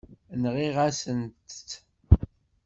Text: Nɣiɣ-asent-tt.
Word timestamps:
Nɣiɣ-asent-tt. 0.41 1.69